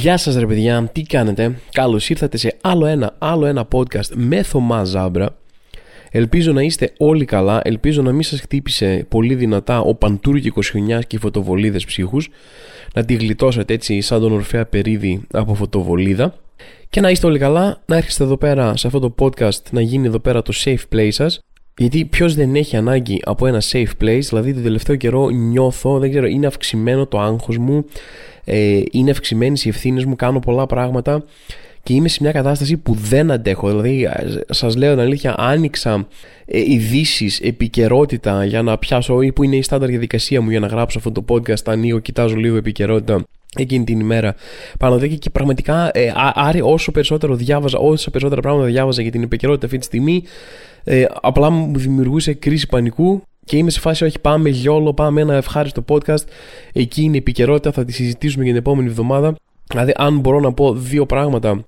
[0.00, 4.42] Γεια σας ρε παιδιά, τι κάνετε, καλώς ήρθατε σε άλλο ένα, άλλο ένα podcast με
[4.42, 5.36] Θωμά Ζάμπρα.
[6.10, 11.06] Ελπίζω να είστε όλοι καλά, ελπίζω να μην σας χτύπησε πολύ δυνατά ο παντούργικος χιονιάς
[11.06, 12.28] και οι φωτοβολίδες ψύχους
[12.94, 16.34] Να τη γλιτώσετε έτσι σαν τον Ορφέα Περίδη από φωτοβολίδα.
[16.90, 20.06] Και να είστε όλοι καλά, να έρχεστε εδώ πέρα σε αυτό το podcast να γίνει
[20.06, 21.40] εδώ πέρα το safe play σας.
[21.78, 26.10] Γιατί ποιος δεν έχει ανάγκη από ένα safe place, δηλαδή το τελευταίο καιρό νιώθω, δεν
[26.10, 27.84] ξέρω, είναι αυξημένο το άγχος μου,
[28.44, 31.24] ε, είναι αυξημένες οι ευθύνες μου, κάνω πολλά πράγματα
[31.82, 33.68] και είμαι σε μια κατάσταση που δεν αντέχω.
[33.68, 34.08] Δηλαδή,
[34.50, 36.06] σας λέω την αλήθεια, άνοιξα
[36.44, 40.66] ε, ειδήσεις, επικαιρότητα για να πιάσω ή που είναι η στάνταρ διαδικασία μου για να
[40.66, 41.64] γράψω αυτό το podcast.
[41.64, 43.24] Ανοίγω, κοιτάζω λίγο επικαιρότητα
[43.56, 44.34] εκείνη την ημέρα
[44.78, 49.22] πάνω εδώ και πραγματικά ε, άρε όσο περισσότερο διάβαζα, όσο περισσότερα πράγματα διάβαζα για την
[49.22, 50.22] επικαιρότητα αυτή τη στιγμή,
[50.84, 55.34] ε, απλά μου δημιουργούσε κρίση πανικού και είμαι σε φάση, όχι, πάμε γιόλο, πάμε ένα
[55.34, 56.24] ευχάριστο podcast.
[56.72, 59.34] Εκεί είναι η επικαιρότητα, θα τη συζητήσουμε για την επόμενη εβδομάδα.
[59.68, 61.64] Δηλαδή, αν μπορώ να πω δύο πράγματα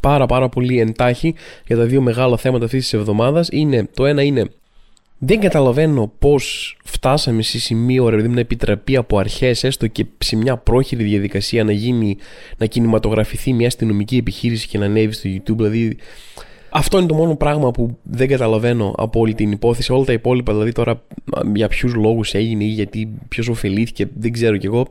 [0.00, 1.34] πάρα πάρα πολύ εντάχει
[1.66, 4.50] για τα δύο μεγάλα θέματα αυτής της εβδομάδας, είναι το ένα είναι
[5.18, 10.56] δεν καταλαβαίνω πώς φτάσαμε σε σημείο ρε, να επιτραπεί από αρχές, έστω και σε μια
[10.56, 12.16] πρόχειρη διαδικασία, να γίνει,
[12.56, 15.56] να κινηματογραφηθεί μια αστυνομική επιχείρηση και να ανέβει στο YouTube.
[15.56, 15.96] Δηλαδή,
[16.70, 19.92] αυτό είναι το μόνο πράγμα που δεν καταλαβαίνω από όλη την υπόθεση.
[19.92, 21.02] Όλα τα υπόλοιπα, δηλαδή τώρα
[21.54, 24.86] για ποιους λόγους έγινε ή γιατί ποιος ωφελήθηκε, δεν ξέρω κι εγώ.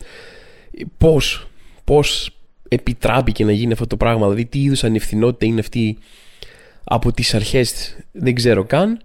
[0.97, 1.47] Πώς
[1.83, 5.97] πώς επιτράπηκε να γίνει αυτό το πράγμα, δηλαδή τι είδους ανευθυνότητα είναι αυτή
[6.83, 8.99] από τις αρχές δεν ξέρω καν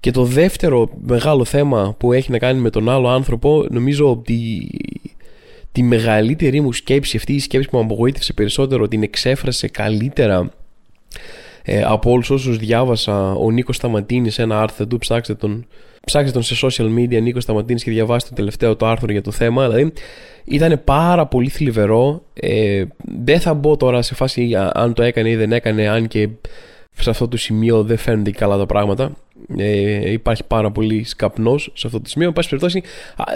[0.00, 4.68] και το δεύτερο μεγάλο θέμα που έχει να κάνει με τον άλλο άνθρωπο νομίζω ότι
[5.72, 10.50] τη μεγαλύτερη μου σκέψη αυτή η σκέψη που με απογοήτευσε περισσότερο την εξέφρασε καλύτερα
[11.70, 15.66] ε, από όλους όσους διάβασα ο Νίκος Σταματίνης ένα άρθρο του, ψάξτε τον,
[16.06, 19.30] ψάξτε τον σε social media Νίκος Σταματίνης και διαβάστε το τελευταίο το άρθρο για το
[19.30, 19.68] θέμα.
[19.68, 19.92] Δηλαδή
[20.44, 22.22] ήταν πάρα πολύ θλιβερό.
[22.34, 22.84] Ε,
[23.22, 26.28] δεν θα μπω τώρα σε φάση αν το έκανε ή δεν έκανε, αν και
[26.98, 29.16] σε αυτό το σημείο δεν φαίνονται καλά τα πράγματα.
[29.56, 32.28] Ε, υπάρχει πάρα πολύ καπνό σε αυτό το σημείο.
[32.28, 32.82] Εν πάση περιπτώσει,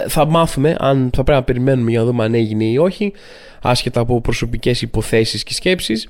[0.07, 3.13] θα μάθουμε αν θα πρέπει να περιμένουμε για να δούμε αν έγινε ή όχι,
[3.61, 6.07] άσχετα από προσωπικές υποθέσεις και σκέψεις.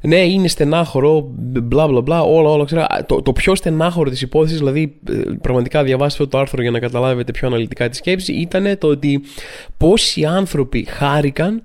[0.00, 2.86] Ναι, είναι στενάχωρο, μπλα μπλα μπλα, όλα, όλα ξέρω.
[3.06, 6.78] Το, το πιο στενάχωρο της υπόθεσης, δηλαδή ε, πραγματικά διαβάστε αυτό το άρθρο για να
[6.78, 9.20] καταλάβετε πιο αναλυτικά τη σκέψη, ήταν το ότι
[9.76, 11.62] πόσοι άνθρωποι χάρηκαν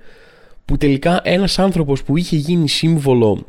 [0.65, 3.45] που τελικά ένας άνθρωπος που είχε γίνει σύμβολο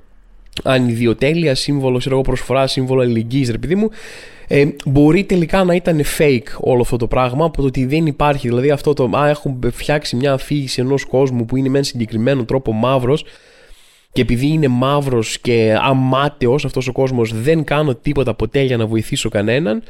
[0.62, 3.90] ανιδιοτέλεια, σύμβολο ξέρω, προσφορά, σύμβολο αλληλεγγύης, ρε παιδί μου,
[4.48, 8.48] ε, μπορεί τελικά να ήταν fake όλο αυτό το πράγμα από το ότι δεν υπάρχει.
[8.48, 12.44] Δηλαδή αυτό το, α, έχουν φτιάξει μια αφήγηση ενός κόσμου που είναι με ένα συγκεκριμένο
[12.44, 13.24] τρόπο μαύρος
[14.18, 18.86] και επειδή είναι μαύρος και αμάταιος αυτός ο κόσμος δεν κάνω τίποτα ποτέ για να
[18.86, 19.82] βοηθήσω κανέναν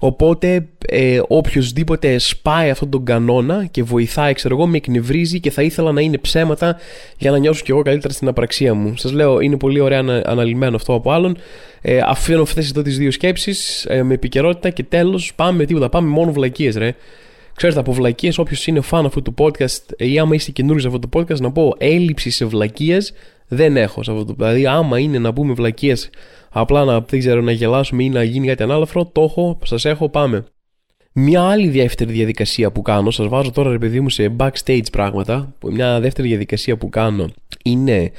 [0.00, 5.62] Οπότε ε, οποιοδήποτε σπάει αυτόν τον κανόνα και βοηθάει, ξέρω εγώ, με εκνευρίζει και θα
[5.62, 6.76] ήθελα να είναι ψέματα
[7.18, 8.96] για να νιώσω κι εγώ καλύτερα στην απραξία μου.
[8.96, 11.36] Σας λέω, είναι πολύ ωραία αναλυμένο αυτό από άλλον.
[11.80, 15.88] Ε, αφήνω αυτές εδώ τις δύο σκέψεις ε, με επικαιρότητα και τέλος πάμε με τίποτα.
[15.88, 16.94] Πάμε μόνο βλακίες, ρε.
[17.56, 20.98] Ξέρετε, από βλακίες, όποιος είναι φαν αυτού του podcast ή άμα είστε καινούριοι σε αυτό
[20.98, 23.12] το podcast, να πω έλλειψη σε βλακίες
[23.54, 24.32] δεν έχω σε αυτό το.
[24.32, 26.10] Δηλαδή, άμα είναι να πούμε βλακίες,
[26.50, 30.08] απλά να, δεν ξέρω, να γελάσουμε ή να γίνει κάτι ανάλαφρο, το έχω, σας έχω,
[30.08, 30.44] πάμε.
[31.14, 35.54] Μια άλλη δεύτερη διαδικασία που κάνω, σας βάζω τώρα ρε παιδί μου σε backstage πράγματα.
[35.70, 37.28] Μια δεύτερη διαδικασία που κάνω
[37.62, 38.10] είναι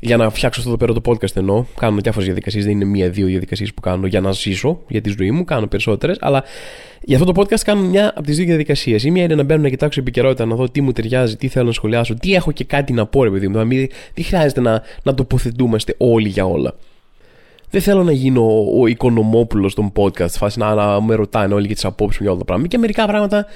[0.00, 1.64] για να φτιάξω αυτό εδώ πέρα το podcast εννοώ.
[1.78, 5.30] Κάνω διάφορες διαδικασίες, δεν είναι μία-δύο διαδικασίες που κάνω για να ζήσω για τη ζωή
[5.30, 5.44] μου.
[5.44, 6.44] Κάνω περισσότερες, αλλά
[7.00, 9.04] για αυτό το podcast κάνω μια από τις δύο διαδικασίες.
[9.04, 11.66] Η μία είναι να μπαίνω να κοιτάξω επικαιρότητα, να δω τι μου ταιριάζει, τι θέλω
[11.66, 13.52] να σχολιάσω, τι έχω και κάτι να πω, ρε παιδί μου.
[13.52, 16.74] Δηλαδή, τι χρειάζεται να, να τοποθετούμαστε όλοι για όλα.
[17.70, 21.66] Δεν θέλω να γίνω ο, ο οικονομόπουλος των podcast, φάση να, να με ρωτάνε όλοι
[21.66, 22.70] για τις απόψεις μου για όλα τα πράγματα.
[22.70, 23.46] Και μερικά πράγματα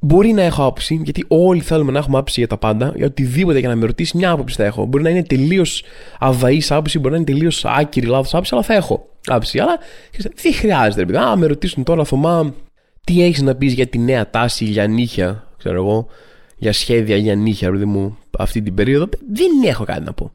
[0.00, 3.58] Μπορεί να έχω άποψη, γιατί όλοι θέλουμε να έχουμε άποψη για τα πάντα, για οτιδήποτε
[3.58, 4.84] για να με ρωτήσει, μια άποψη θα έχω.
[4.84, 5.82] Μπορεί να είναι τελείως
[6.18, 9.58] αβαή άποψη, μπορεί να είναι τελείως άκυρη λάθος άποψη, αλλά θα έχω άποψη.
[9.58, 9.78] Αλλά
[10.34, 11.18] δεν χρειάζεται, ρε παιδί.
[11.18, 12.54] Α, με ρωτήσουν τώρα, Θωμά,
[13.04, 16.06] τι έχεις να πεις για τη νέα τάση για νύχια, ξέρω εγώ,
[16.56, 19.08] για σχέδια για νύχια, ρε μου, αυτή την περίοδο.
[19.32, 20.32] Δεν έχω κάτι να πω.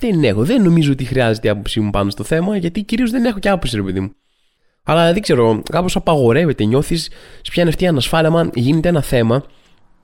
[0.00, 0.44] Δεν έχω.
[0.44, 3.48] Δεν νομίζω ότι χρειάζεται η άποψή μου πάνω στο θέμα, γιατί κυρίως δεν έχω και
[3.48, 4.12] άποψη, ρε παιδί μου.
[4.82, 6.64] Αλλά δεν ξέρω, κάπως απαγορεύεται.
[6.64, 7.02] Νιώθεις,
[7.42, 8.30] σε πιάνει αυτή η ανασφάλεια.
[8.30, 9.44] Αν γίνεται ένα θέμα,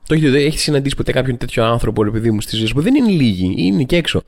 [0.07, 2.95] το έχετε έχεις συναντήσει ποτέ κάποιον τέτοιο άνθρωπο, ρε παιδί μου, στη ζωή που δεν
[2.95, 4.23] είναι λίγοι, είναι και έξω.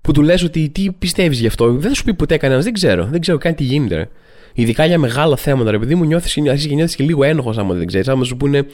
[0.00, 2.72] Που του λες ότι τι πιστεύεις γι' αυτό, δεν θα σου πει ποτέ κανένας, δεν
[2.72, 4.08] ξέρω, δεν ξέρω καν τι γίνεται.
[4.54, 4.62] Ρε.
[4.62, 6.40] Ειδικά για μεγάλα θέματα, ρε παιδί μου, νιώθεις και
[6.74, 8.08] νιώθεις και λίγο ένοχος άμα δεν ξέρεις.
[8.08, 8.66] Άμα σου πούνε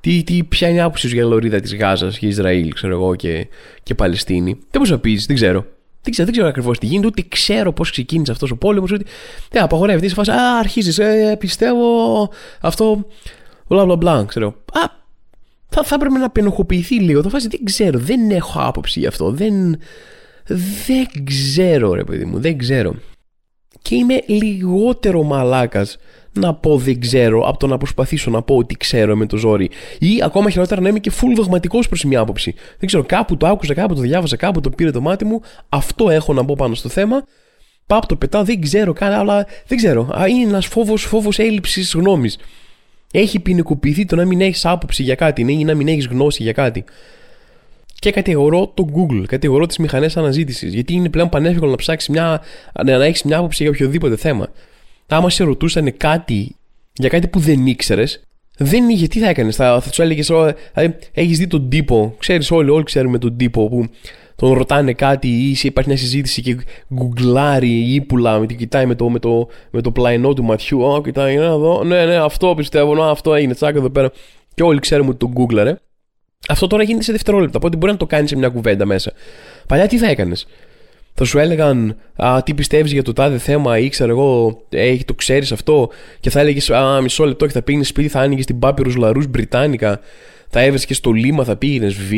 [0.00, 3.46] τι, τι, ποια είναι η άποψη για λωρίδα της Γάζας και Ισραήλ, ξέρω εγώ, και,
[3.82, 4.52] και Παλαιστίνη.
[4.52, 5.66] Δεν μπορείς να πεις, δεν ξέρω.
[6.02, 8.90] Δεν ξέρω, δεν ξέρω ακριβώς τι γίνεται, ούτε ξέρω πώς ξεκίνησε αυτός ο πόλεμος.
[8.92, 9.04] Ούτε...
[9.50, 10.06] Δεν απαγορεύεται.
[10.06, 11.84] Είσαι φάση, Α, αρχίζεις, ε, πιστεύω
[12.60, 13.06] αυτό.
[13.68, 14.48] Μπλα μπλα μπλα, ξέρω.
[14.48, 14.80] Α,
[15.68, 17.22] θα, θα έπρεπε να πενοχοποιηθεί λίγο.
[17.22, 19.30] Θα φάσει, δεν ξέρω, δεν έχω άποψη γι' αυτό.
[19.30, 19.78] Δεν,
[20.46, 22.94] δεν ξέρω, ρε παιδί μου, δεν ξέρω.
[23.88, 25.98] Και είμαι λιγότερο μαλάκας
[26.32, 29.70] να πω δεν ξέρω από το να προσπαθήσω να πω ότι ξέρω με το ζόρι.
[29.98, 32.54] Ή ακόμα χειρότερα να είμαι και full δογματικός προς μια άποψη.
[32.78, 35.40] Δεν ξέρω, κάπου το άκουσα, κάπου το διάβασα, κάπου το πήρε το μάτι μου.
[35.68, 37.24] Αυτό έχω να πω πάνω στο θέμα.
[37.86, 40.08] Πάω το πετάω, δεν ξέρω καν, αλλά δεν ξέρω.
[40.28, 42.38] Είναι ένας φόβος φόβος έλλειψης γνώμης.
[43.12, 46.52] Έχει ποινικοποιηθεί το να μην έχεις άποψη για κάτι ή να μην έχεις γνώση για
[46.52, 46.84] κάτι.
[48.04, 50.74] Και κατηγορώ το Google, κατηγορώ τις μηχανές αναζήτησης.
[50.74, 52.42] Γιατί είναι πλέον πανεύκολο να ψάξει μια,
[52.84, 54.48] να έχεις μια άποψη για οποιοδήποτε θέμα
[55.14, 56.56] άμα σε ρωτούσαν κάτι
[56.92, 58.22] για κάτι που δεν ήξερες,
[58.56, 60.26] δεν είχε, τι θα έκανες, θα, θα του έλεγες,
[60.74, 63.86] δηλαδή, έχεις δει τον τύπο, ξέρεις όλοι, όλοι ξέρουμε τον τύπο που
[64.36, 66.56] τον ρωτάνε κάτι ή υπάρχει μια συζήτηση και
[66.94, 70.82] γκουγκλάρει ή ύπουλα, με την κοιτάει με το, με το, με το πλαϊνό του ματιού.
[70.82, 74.10] Ω, κοιτάει, ναι, εδώ, ναι, ναι, αυτό πιστεύω, ναι, αυτό έγινε, τσάκα εδώ πέρα.
[74.54, 75.78] Και όλοι ξέρουμε ότι τον γκουγκλάρε.
[76.48, 79.12] Αυτό τώρα γίνεται σε δευτερόλεπτα, οπότε μπορεί να το κάνεις σε μια κουβέντα μέσα.
[79.66, 80.46] Παλιά τι θα έκανες;
[81.14, 85.14] Θα σου έλεγαν α, τι πιστεύεις για το τάδε θέμα ή ξέρω εγώ, έχει, το
[85.14, 88.58] ξέρεις αυτό και θα έλεγες Α, μισό λεπτό και θα πήγαινε σπίτι, θα άνοιγες την
[88.58, 90.00] Πάπυρος Λαρούς Μπριτάνικα,
[90.48, 92.12] θα έβρισκες το λήμμα, θα πήγαινες Β,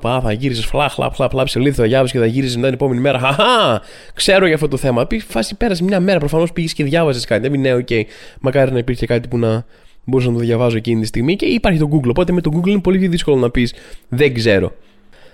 [0.00, 2.76] πά, θα γύριζε φλά, χλαπ, χλαπ, χλαπ, σελίδα, θα διάβαζες και θα γύριζε μετά την
[2.76, 3.18] επόμενη μέρα.
[3.18, 3.82] Χαχά,
[4.14, 5.06] ξέρω για αυτό το θέμα.
[5.06, 7.48] Πει, φάση πέρασε μια μέρα, προφανώς πήγες και διάβαζες κάτι.
[7.48, 8.02] Δεν ναι, OK, okay.
[8.40, 9.64] μακάρι να υπήρχε κάτι που να
[10.04, 12.08] μπορούσα να το διαβάζω εκείνη τη στιγμή και υπάρχει το Google.
[12.08, 13.74] Οπότε με το Google είναι πολύ πιο δύσκολο να πεις
[14.08, 14.72] δεν ξέρω.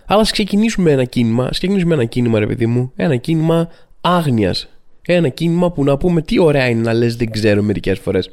[0.07, 3.69] Αλλά ας ξεκινήσουμε ένα κίνημα, ας ξεκινήσουμε ένα κίνημα, ρε παιδί μου, ένα κίνημα
[4.01, 4.69] άγνοιας.
[5.09, 8.31] Ένα κίνημα που να πούμε τι ωραία είναι να λες, δεν ξέρω μερικές φορές.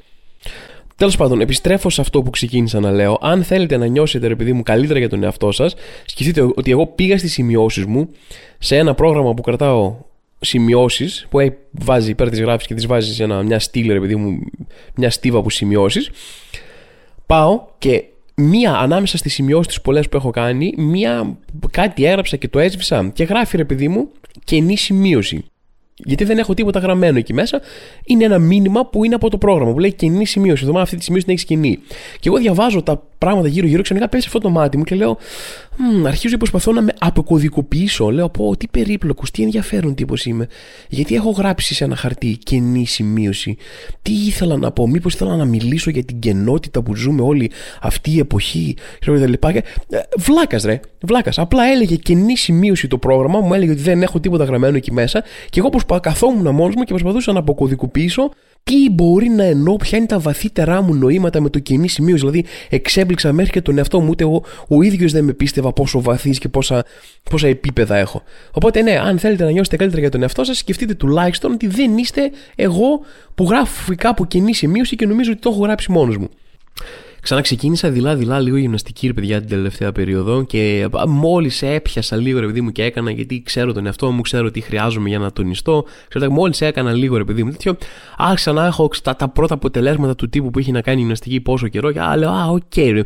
[0.96, 3.18] Τέλος πάντων, επιστρέφω σε αυτό που ξεκίνησα να λέω.
[3.22, 5.76] Αν θέλετε να νιώσετε, ρε παιδί μου, καλύτερα για τον εαυτό σας,
[6.06, 8.10] σκεφτείτε ότι εγώ πήγα στις σημειώσεις μου
[8.60, 9.96] σε ένα πρόγραμμα που κρατάω
[10.44, 14.16] σημειώσεις, που βάζει πέρα τι γράφει και τι βάζεις σε ένα, μια στήλη, ρε παιδί
[14.16, 14.40] μου,
[14.96, 16.10] μια στίβα που σημειώσεις.
[17.26, 18.04] Πάω και
[18.36, 21.38] μία ανάμεσα στις σημειώσεις πολλές που έχω κάνει, μία
[21.72, 24.10] κάτι έγραψα και το έσβησα και γράφει ρε παιδί μου
[24.44, 25.46] καινή σημείωση.
[25.96, 27.62] Γιατί δεν έχω τίποτα γραμμένο εκεί μέσα.
[28.06, 30.66] Είναι ένα μήνυμα που είναι από το πρόγραμμα που λέει καινή σημείωση.
[30.66, 31.80] Εδώ αυτή τη σημείωση να έχεις καινή.
[32.20, 35.18] Και εγώ διαβάζω τα πράγματα γύρω-γύρω, ξαφνικά πέσει αυτό το μάτι μου και λέω,
[36.06, 38.10] αρχίζω και προσπαθώ να με αποκωδικοποιήσω.
[38.10, 40.48] Λέω, πω, τι περίπλοκος, τι ενδιαφέρον τύπος είμαι.
[40.90, 43.58] Γιατί έχω γράψει σε ένα χαρτί καινή σημείωση.
[44.02, 47.52] Τι ήθελα να πω, Μήπως ήθελα να μιλήσω για την κενότητα που ζούμε όλη
[47.82, 48.76] αυτή η εποχή.
[49.06, 51.38] Ε, Βλάκας, ρε, βλάκας.
[51.38, 55.24] Απλά έλεγε καινή σημείωση το πρόγραμμα, μου έλεγε ότι δεν έχω τίποτα γραμμένο εκεί μέσα.
[55.50, 55.70] Και εγώ
[56.02, 58.32] καθόμουν μόνος μου και προσπαθούσα να αποκωδικοποιήσω
[58.64, 62.16] τι μπορεί να εννοώ, ποια είναι τα βαθύτερά μου νοήματα με το κοινή σημείο.
[62.16, 66.02] Δηλαδή, εξέπληξα μέχρι και τον εαυτό μου, ούτε εγώ ο ίδιος δεν με πίστευα πόσο
[66.02, 66.86] βαθύς και πόσα,
[67.30, 68.24] πόσα επίπεδα έχω.
[68.52, 71.98] Οπότε, ναι, αν θέλετε να νιώσετε καλύτερα για τον εαυτό σας, σκεφτείτε τουλάχιστον ότι δεν
[71.98, 73.00] είστε εγώ
[73.36, 76.30] που γράφω κάπου κενή σημείωση και νομίζω ότι το έχω γράψει μόνος μου.
[77.24, 82.62] Ξαναξεκίνησα δειλά-δειλά λίγο γυμναστική, ρε παιδιά, την τελευταία περίοδο και μόλις έπιασα λίγο, ρε παιδί
[82.62, 85.86] μου, και έκανα γιατί ξέρω τον εαυτό μου, ξέρω τι χρειάζομαι για να τονιστώ.
[86.08, 87.78] Ξέρω, μόλις έκανα λίγο, ρε παιδί μου, τέτοιο,
[88.18, 91.68] άρχισα να έχω τα, τα πρώτα αποτελέσματα του τύπου που έχει να κάνει γυμναστική πόσο
[91.68, 93.02] καιρό και α, λέω, Α, OK, okay,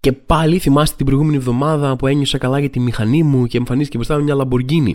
[0.00, 3.96] και πάλι θυμάστε την προηγούμενη εβδομάδα που ένιωσα καλά για τη μηχανή μου και εμφανίστηκε
[3.96, 4.92] μπροστά μου μια Lamborghini.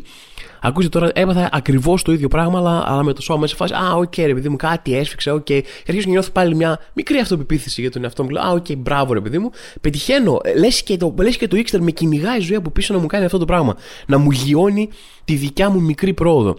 [0.62, 3.74] Ακούστε τώρα, έπαθα ακριβώς το ίδιο πράγμα, αλλά, αλλά με το σώμα μέσα φάση.
[3.74, 5.40] Α, OK, okay, ρε παιδί μου, κάτι έσφιξε, OK.
[5.40, 5.44] Okay.
[5.44, 8.30] Και αρχίζω να νιώθω πάλι μια μικρή αυτοπεποίθηση για τον εαυτό μου.
[8.30, 9.50] Λέω, Α, OK, okay, μπράβο, ρε παιδί μου.
[9.82, 10.40] Πετυχαίνω.
[10.58, 13.08] Λες και, το, λες και το ήξερα, με κυνηγάει η ζωή από πίσω να μου
[13.08, 13.76] κάνει αυτό το πράγμα.
[14.08, 14.90] Να μου μειώνει
[15.26, 16.58] τη δικιά μου μικρή πρόοδο.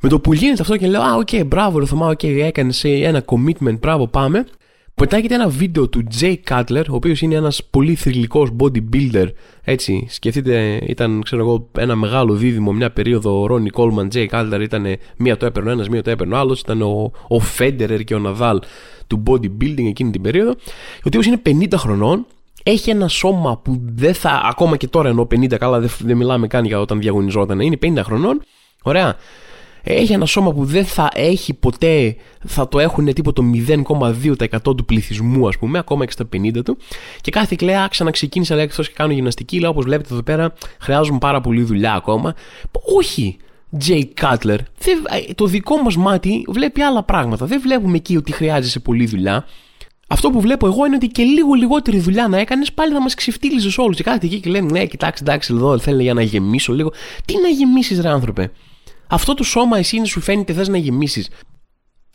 [0.00, 2.38] Με το που γίνεται αυτό και λέω, Α, OK, okay, μπράβο, ρε Θωμά, OK, okay,
[2.42, 4.46] έκανε ένα commitment, μπράβο, πάμε.
[4.94, 9.26] Πετάγεται ένα βίντεο του Jay Cutler, ο οποίος είναι ένας πολύ θρυλικός bodybuilder,
[9.62, 14.60] έτσι, σκεφτείτε, ήταν, ξέρω εγώ, ένα μεγάλο δίδυμο, μια περίοδο, ο Ronnie Coleman, Jay Cutler
[14.60, 14.86] ήταν
[15.16, 18.14] μία το έπαιρνε ο ένας, μία το έπαιρνε ο άλλος, ήταν ο, ο Federer και
[18.14, 18.58] ο Nadal
[19.06, 22.26] του bodybuilding εκείνη την περίοδο, ο οποίος είναι 50 χρονών,
[22.62, 26.46] έχει ένα σώμα που δεν θα, ακόμα και τώρα ενώ 50 καλά δεν, δεν μιλάμε
[26.46, 28.42] καν για όταν διαγωνιζόταν, είναι 50 χρονών,
[28.82, 29.16] ωραία,
[29.92, 33.50] έχει ένα σώμα που δεν θα έχει ποτέ, θα το έχουν τίποτα το
[34.66, 36.76] 0,2% του πληθυσμού, ας πούμε, ακόμα και στα 50 του.
[37.20, 39.60] Και κάθε κλαία λέει, ξαναξεκίνησα λέει, και κάνω γυμναστική.
[39.60, 42.34] Λέω, όπως βλέπετε εδώ πέρα, χρειάζομαι πάρα πολύ δουλειά ακόμα.
[42.96, 43.36] Όχι,
[43.86, 44.58] Jay Cutler.
[45.34, 47.46] το δικό μας μάτι βλέπει άλλα πράγματα.
[47.46, 49.44] Δεν βλέπουμε εκεί ότι χρειάζεσαι πολλή δουλειά.
[50.08, 53.14] Αυτό που βλέπω εγώ είναι ότι και λίγο λιγότερη δουλειά να έκανες, πάλι θα μας
[53.14, 53.96] ξεφτύλιζες όλους.
[53.96, 56.92] Και κάθε εκεί και λέμε, Ναι, κοιτάξτε, εντάξει, εδώ θέλει για να γεμίσω λίγο.
[57.24, 58.50] Τι να γεμίσεις, ρε άνθρωπε;
[59.14, 61.28] Αυτό το σώμα εσύ σου φαίνεται θες να γεμίσεις.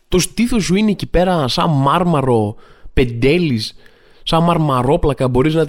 [0.07, 2.55] Το στήθος σου είναι εκεί πέρα σαν μάρμαρο
[2.93, 3.75] πεντέλης
[4.23, 5.27] σαν μαρμαρόπλακα.
[5.27, 5.65] Μπορείς να.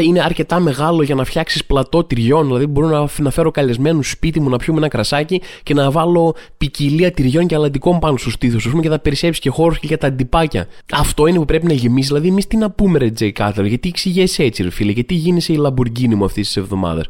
[0.00, 2.46] είναι αρκετά μεγάλο για να φτιάξεις πλατό τυριών.
[2.46, 6.34] Δηλαδή, μπορώ να, να φέρω καλεσμένου σπίτι μου να πιούμε ένα κρασάκι και να βάλω
[6.58, 9.86] ποικιλία τυριών και αλαντικών πάνω στου τοίθου, ας πούμε, και θα περισσέψεις και χώρο και
[9.86, 10.66] για τα αντιπάκια.
[10.92, 12.10] Αυτό είναι που πρέπει να γεμίσεις.
[12.10, 15.56] Δηλαδή, εμείς τι να πούμε, ρε Τζέι γιατί εξηγέσαι έτσι, ρε φίλε, γιατί γίνεσαι η
[15.56, 17.06] Λαμπουργκίνη μου αυτής της εβδομάδας;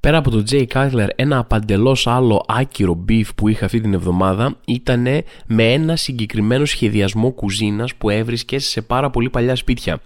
[0.00, 4.56] Πέρα από το Jay Cutler, ένα παντελώ άλλο άκυρο beef που είχα αυτή την εβδομάδα
[4.66, 5.06] ήταν
[5.46, 10.00] με ένα συγκεκριμένο σχεδιασμό κουζίνας που έβρισκε σε πάρα πολύ παλιά σπίτια.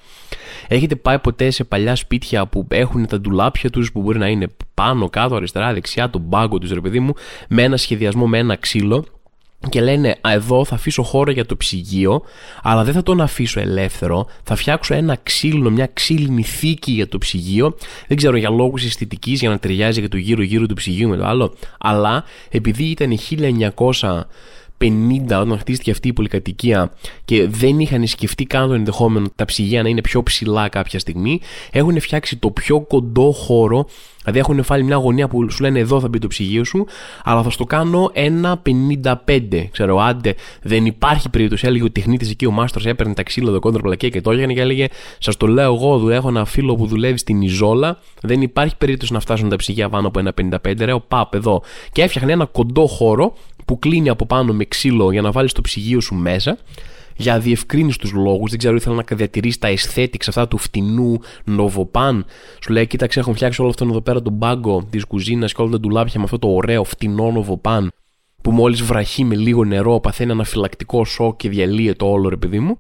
[0.69, 4.47] Έχετε πάει ποτέ σε παλιά σπίτια που έχουν τα ντουλάπια τους, που μπορεί να είναι
[4.75, 7.13] πάνω, κάτω, αριστερά, δεξιά, τον πάγκο τους, ρε παιδί μου,
[7.49, 9.05] με ένα σχεδιασμό με ένα ξύλο;
[9.69, 12.23] Και λένε εδώ θα αφήσω χώρο για το ψυγείο
[12.63, 14.27] αλλά δεν θα τον αφήσω ελεύθερο.
[14.43, 17.77] Θα φτιάξω ένα ξύλινο, μια ξύλινη θήκη για το ψυγείο.
[18.07, 21.17] Δεν ξέρω για λόγους αισθητικής για να ταιριάζει για το γύρω γύρω του ψυγείου με
[21.17, 23.19] το άλλο αλλά επειδή ήταν
[23.75, 24.21] 1900
[24.81, 24.87] 50
[25.29, 26.93] όταν χτίστηκε αυτή η πολυκατοικία
[27.25, 31.41] και δεν είχαν σκεφτεί καν το ενδεχόμενο τα ψυγεία να είναι πιο ψηλά κάποια στιγμή,
[31.71, 33.87] έχουν φτιάξει το πιο κοντό χώρο.
[34.25, 36.87] Δηλαδή έχουν βάλει μια γωνία που σου λένε εδώ θα μπει το ψυγείο σου,
[37.25, 39.67] αλλά θα στο κάνω ένα 55.
[39.71, 41.67] Ξέρω, άντε, δεν υπάρχει περίπτωση.
[41.67, 44.53] Έλεγε ο τεχνίτης εκεί, ο μάστρος έπαιρνε τα ξύλα εδώ κόντρα πλακέ και το έγινε
[44.53, 44.87] και έλεγε:
[45.19, 47.99] Σας το λέω εγώ, έχω ένα φίλο που δουλεύει στην Ιζόλα.
[48.23, 50.33] Δεν υπάρχει περίπτωση να φτάσουν τα ψυγεία πάνω από ένα
[50.65, 50.75] 55.
[50.79, 51.63] Ρε, ο παπ εδώ.
[51.93, 55.61] Και έφτιαχνε ένα κοντό χώρο που κλείνει από πάνω με ξύλο για να βάλεις το
[55.61, 56.59] ψυγείο σου μέσα
[57.17, 58.51] για διευκρίνηστου λόγους.
[58.51, 62.25] Δεν ξέρω, ήθελα να διατηρήσει τα aesthetics αυτά του φτηνού νοβοπάν.
[62.63, 65.71] Σου λέει, κοίταξε, έχουν φτιάξει όλο αυτόν εδώ πέρα τον πάγκο της κουζίνας και όλα
[65.71, 67.93] τα ντουλάπια με αυτό το ωραίο φτηνό νοβοπάν
[68.43, 72.59] που μόλις βραχεί με λίγο νερό παθαίνει ένα φυλακτικό σοκ και διαλύεται όλο, ρε παιδί
[72.59, 72.79] μου.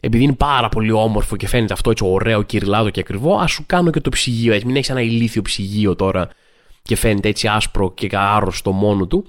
[0.00, 3.62] Επειδή είναι πάρα πολύ όμορφο και φαίνεται αυτό έτσι ωραίο, κυριλάδο και ακριβό, ας σου
[3.66, 4.52] κάνω και το ψυγείο.
[4.52, 6.28] Έτσι, μην έχεις ένα ηλίθιο ψυγείο τώρα
[6.82, 9.26] και φαίνεται έτσι άσπρο και άρρωστο μόνο του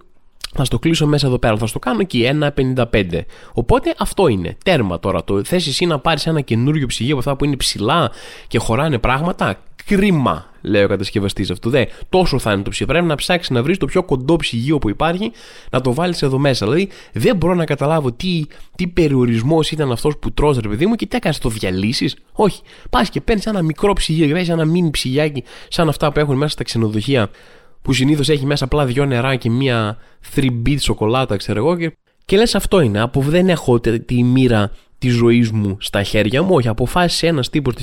[0.55, 3.21] θα στο κλείσω μέσα εδώ πέρα, θα στο κάνω εκεί 1,55.
[3.53, 4.57] Οπότε αυτό είναι.
[4.63, 5.23] Τέρμα τώρα.
[5.23, 8.11] Το θέσει εσύ να πάρεις ένα καινούριο ψυγείο από αυτά που είναι ψηλά
[8.47, 11.69] και χωράνε πράγματα; Κρίμα, λέει ο κατασκευαστής αυτού.
[11.69, 12.93] Δε, τόσο θα είναι το ψυγείο.
[12.93, 15.31] Πρέπει να ψάξεις να βρεις το πιο κοντό ψυγείο που υπάρχει,
[15.69, 16.65] να το βάλεις εδώ μέσα.
[16.65, 18.43] Δηλαδή, δεν μπορώ να καταλάβω τι,
[18.75, 22.61] τι περιορισμός ήταν αυτός που τρώσε, ρε παιδί μου, και τι έκανες, το διαλύσεις; Όχι.
[22.89, 26.37] Πας και παίρνεις ένα μικρό ψυγείο και βάζεις ένα μίνι ψυγιάκι σαν αυτά που έχουν
[26.37, 27.29] μέσα στα ξενοδοχεία
[27.81, 29.97] που συνήθως έχει μέσα απλά δυο νερά και μία
[30.35, 31.77] 3-bit σοκολάτα, ξέρω εγώ.
[31.77, 33.01] Και, και λες αυτό είναι.
[33.01, 36.55] Από δεν έχω τη, τη μοίρα της ζωής μου στα χέρια μου.
[36.55, 37.81] Όχι, αποφάσισε ένας τύπος το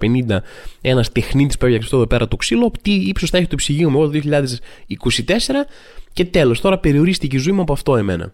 [0.00, 0.36] 1950,
[0.80, 3.90] ένας τεχνίτης που έβγαλε αυτό εδώ πέρα το ξύλο, τι ύψος θα έχει το ψυγείο
[3.90, 5.66] μου εγώ το 2024
[6.12, 6.60] και τέλος.
[6.60, 8.32] Τώρα περιορίστηκε η ζωή μου από αυτό εμένα.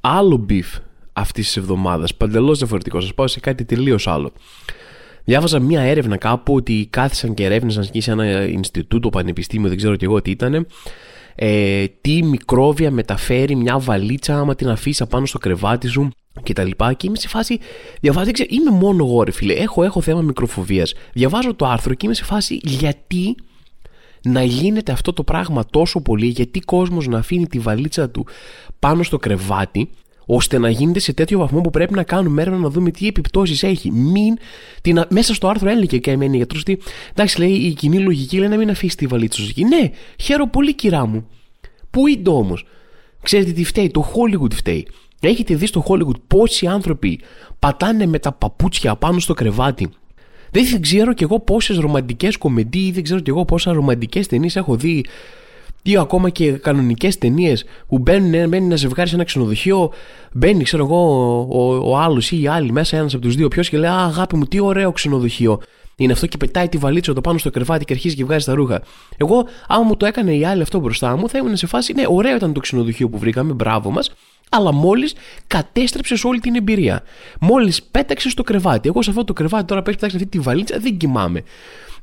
[0.00, 0.80] Άλλο beef
[1.12, 3.00] αυτής της εβδομάδας, παντελώς διαφορετικό.
[3.00, 4.32] Σας πάω σε κάτι τελείως άλλο.
[5.24, 9.96] Διάβαζα μία έρευνα κάπου ότι κάθισαν και ερεύνησαν εκεί σε ένα Ινστιτούτο, πανεπιστήμιο, δεν ξέρω
[9.96, 10.66] και εγώ τι ήταν.
[11.34, 16.08] Ε, τι μικρόβια μεταφέρει μια βαλίτσα άμα την αφήσεις πάνω στο κρεβάτι σου
[16.42, 16.92] και τα λοιπά.
[16.92, 17.58] Και είμαι σε φάση
[18.00, 19.52] διαβάζω, δεν ξέρω, είμαι μόνο εγώ ρε φίλε.
[19.52, 20.94] Έχω, έχω θέμα μικροφοβίας.
[21.12, 23.34] Διαβάζω το άρθρο και είμαι σε φάση γιατί
[24.24, 28.26] να γίνεται αυτό το πράγμα τόσο πολύ γιατί κόσμος να αφήνει τη βαλίτσα του
[28.78, 29.90] πάνω στο κρεβάτι
[30.26, 33.62] ώστε να γίνεται σε τέτοιο βαθμό που πρέπει να κάνουμε έρευνα να δούμε τι επιπτώσεις
[33.62, 33.90] έχει.
[33.90, 34.36] Μην.
[34.80, 36.78] Την, μέσα στο άρθρο έλεγε και εμένα γιατρός ότι.
[37.10, 39.64] Εντάξει, λέει η κοινή λογική λέει να μην αφήσει τη βαλίτσα σου εκεί.
[39.64, 41.26] Ναι, χαίρομαι πολύ, κυρά μου.
[41.90, 42.66] Πού είναι όμως;
[43.22, 44.86] Ξέρετε τι φταίει, το Hollywood φταίει.
[45.20, 47.20] Έχετε δει στο Hollywood πόσοι άνθρωποι
[47.58, 49.88] πατάνε με τα παπούτσια πάνω στο κρεβάτι;
[50.50, 54.56] Δεν ξέρω κι εγώ πόσες ρομαντικές κομμεντί ή δεν ξέρω κι εγώ πόσα ρομαντικές ταινίες
[54.56, 55.04] έχω δει
[55.82, 59.92] ή ακόμα και κανονικές ταινίες που μπαίνουν, μπαίνει ένα ζευγάρι σε ένα ξενοδοχείο,
[60.32, 60.96] μπαίνει, ξέρω εγώ,
[61.50, 63.90] ο, ο, ο άλλος ή η άλλη μέσα, ένας από τους δύο ποιος και λέει
[63.90, 65.60] Α, αγάπη μου, τι ωραίο ξενοδοχείο.
[65.96, 68.54] Είναι αυτό και πετάει τη βαλίτσα το πάνω στο κρεβάτι και αρχίζει και βγάζει τα
[68.54, 68.82] ρούχα.
[69.16, 72.02] Εγώ, άμα μου το έκανε η άλλη αυτό μπροστά μου, θα ήμουν σε φάση, ναι,
[72.08, 74.12] ωραίο ήταν το ξενοδοχείο που βρήκαμε, μπράβο μας,
[74.50, 75.14] αλλά μόλις
[75.46, 77.02] κατέστρεψες όλη την εμπειρία.
[77.40, 78.88] Μόλις πέταξες στο κρεβάτι.
[78.88, 81.42] Εγώ σε αυτό το κρεβάτι τώρα που έχει αυτή τη βαλίτσα δεν κοιμάμαι.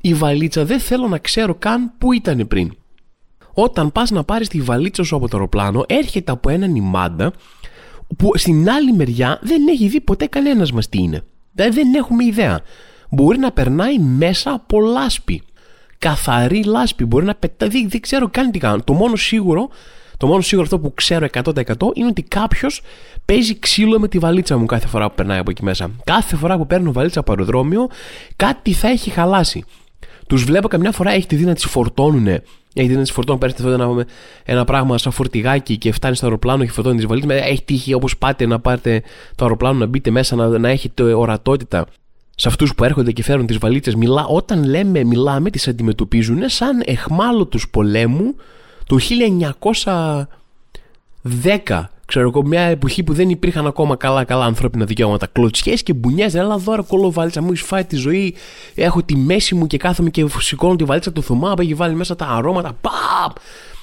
[0.02, 2.72] Η βαλίτσα δεν θέλω να ξέρω καν πού ήταν πριν
[3.62, 7.34] όταν πας να πάρεις τη βαλίτσα σου από το αεροπλάνο, έρχεται από έναν ημάντα
[8.18, 11.24] που στην άλλη μεριά δεν έχει δει ποτέ κανένας μας τι είναι.
[11.54, 12.60] Δηλαδή δεν έχουμε ιδέα.
[13.10, 15.42] Μπορεί να περνάει μέσα από λάσπη.
[15.98, 17.06] Καθαρή λάσπη.
[17.06, 17.70] Μπορεί να πετάει.
[17.70, 18.84] Δεν, δεν ξέρω καν τι κάνω.
[18.84, 19.70] Το μόνο σίγουρο
[20.20, 21.52] το μόνο σίγουρο αυτό που ξέρω 100%
[21.94, 22.82] είναι ότι κάποιος
[23.26, 25.92] παίζει ξύλο με τη βαλίτσα μου κάθε φορά που περνάει από εκεί μέσα.
[26.04, 27.88] Κάθε φορά που παίρνω βαλίτσα από αεροδρόμιο,
[28.36, 29.64] κάτι θα έχει χαλάσει.
[30.30, 32.28] Τους βλέπω καμιά φορά έχει τη δύναμη να τις φορτώνουν
[32.74, 34.06] έχει την φορτώνει, παίρνει αυτό ένα,
[34.44, 37.34] ένα πράγμα σαν φορτηγάκι και φτάνει στο αεροπλάνο και φορτώνει τις βαλίτσε.
[37.34, 39.02] Έχει τύχει όπως πάτε να πάρετε
[39.36, 41.86] το αεροπλάνο να μπείτε μέσα, να, να έχετε ορατότητα
[42.36, 43.98] σε αυτούς που έρχονται και φέρουν τις βαλίτσε.
[43.98, 48.36] Μιλά, όταν λέμε, μιλάμε, τις αντιμετωπίζουν σαν εχμάλωτους πολέμου
[48.86, 50.24] του 1910
[52.10, 55.28] Ξέρω εγώ, μια εποχή που δεν υπήρχαν ακόμα καλά-καλά ανθρώπινα δικαιώματα.
[55.28, 58.36] Κλωτσιές και μπουνιές, έλα δώρα κολοβάλιτσα μου, έχεις φάει τη ζωή.
[58.76, 61.96] Έχω τη μέση μου και κάθομαι και σηκώνω τη βαλίτσα του Θωμά που έχει βάλει
[61.96, 62.78] μέσα τα αρώματα.
[62.82, 63.38] Παπ!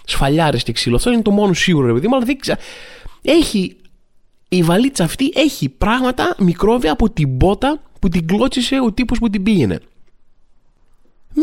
[0.04, 0.96] Σφαλιάρες και ξύλο.
[0.96, 2.58] Αυτό είναι το μόνο σίγουρο, παιδί μου, αλλά δεν ξέρω.
[3.22, 3.76] Έχει.
[4.48, 9.30] Η βαλίτσα αυτή έχει πράγματα μικρόβια από την πότα που την κλώτσισε ο τύπος που
[9.30, 9.80] την πήγαινε.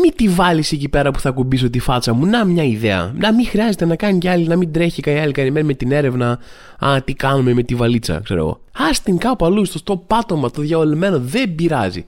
[0.02, 2.26] Μην τη βάλεις εκεί πέρα που θα κουμπίσω τη φάτσα μου.
[2.26, 3.12] Να μια ιδέα.
[3.16, 5.92] Να μην χρειάζεται να κάνει κι άλλη, να μην τρέχει κι άλλη καλημέρα με την
[5.92, 6.38] έρευνα.
[6.78, 8.60] Α, τι κάνουμε με τη βαλίτσα, ξέρω εγώ.
[8.72, 12.04] Α την κάπου αλλού, στο, στο πάτωμα, το διαολεμένο, δεν πειράζει.